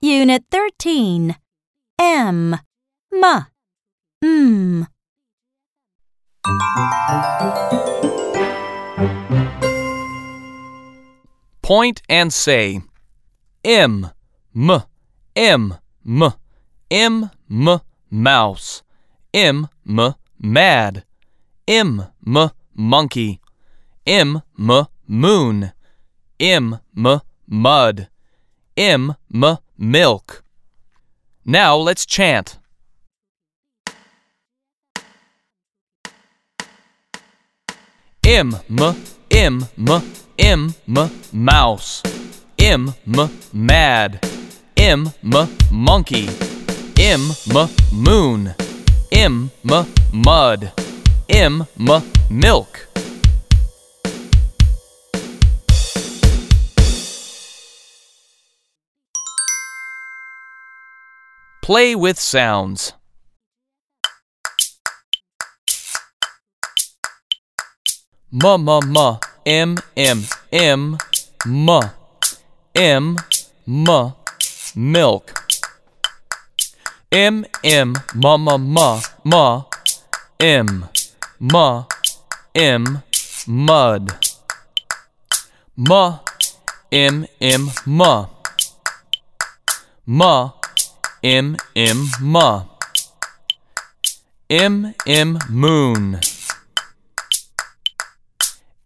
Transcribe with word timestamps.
Unit 0.00 0.44
13 0.50 1.36
M 1.98 2.58
M 3.12 3.46
M 4.22 4.86
Point 11.62 12.02
and 12.08 12.32
say 12.32 12.80
M 13.64 14.10
M 14.54 14.82
M 15.34 15.74
M 16.10 16.32
M 16.90 17.30
M 17.50 17.80
mouse 18.10 18.82
M 19.32 19.68
M 19.88 20.14
mad 20.38 21.04
M 21.66 22.06
M 22.26 22.50
monkey 22.74 23.40
M 24.06 24.42
M 24.58 24.86
moon 25.06 25.72
M, 26.40 26.80
M, 26.96 27.20
mud. 27.46 28.08
M, 28.76 29.14
M, 29.32 29.58
milk. 29.78 30.44
Now 31.44 31.76
let's 31.76 32.04
chant. 32.04 32.58
M, 38.26 38.56
M, 38.68 38.96
M, 39.30 39.68
M, 39.78 40.02
M, 40.38 40.74
M, 40.88 41.10
mouse. 41.32 42.02
M, 42.58 42.94
M, 43.06 43.30
mad. 43.52 44.26
M, 44.76 45.12
M, 45.22 45.48
monkey. 45.70 46.28
M, 46.98 47.30
M, 47.54 47.68
moon. 47.92 48.54
M, 49.12 49.50
M, 49.70 49.86
mud. 50.12 50.72
M, 51.28 51.66
M, 51.78 52.02
milk. 52.28 52.88
Play 61.64 61.94
with 61.94 62.20
sounds. 62.20 62.92
Ma 68.30 68.58
ma 68.58 68.80
ma 68.80 69.18
m 69.46 69.76
m 69.96 70.18
m 70.52 70.98
ma 71.46 71.80
m 72.74 73.16
ma 73.66 74.12
milk 74.76 75.32
m 77.10 77.46
m 77.64 77.94
ma 78.14 78.36
ma 78.36 78.56
ma 78.58 79.00
ma 79.24 79.64
m 80.38 80.84
ma 81.40 81.86
m 82.54 83.02
mud 83.46 84.04
ma 85.76 86.18
m 86.92 87.24
m 87.40 87.70
ma 87.86 88.28
ma 90.06 90.52
M 91.24 91.56
M 91.74 92.10
ma. 92.20 92.66
M 94.50 94.94
M 95.06 95.38
moon. 95.48 96.20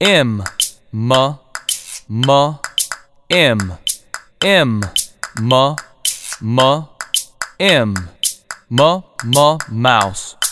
M 0.00 0.42
ma 0.90 1.38
ma 2.08 2.58
M 3.30 3.78
M 4.42 4.80
ma 5.42 5.76
ma 6.40 6.88
M 7.60 7.94
ma 8.68 9.02
ma 9.22 9.58
mouse. 9.68 10.43